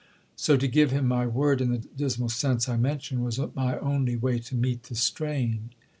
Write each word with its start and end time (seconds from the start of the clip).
So 0.35 0.57
to 0.57 0.67
give 0.67 0.89
him 0.89 1.07
my 1.07 1.27
word 1.27 1.61
in 1.61 1.69
the 1.69 1.77
dismal 1.77 2.29
sense 2.29 2.67
I 2.67 2.75
mention 2.75 3.21
was 3.21 3.39
my 3.53 3.77
only 3.77 4.15
way 4.15 4.39
to 4.39 4.55
meet 4.55 4.81
the 4.85 4.95
strain." 4.95 5.69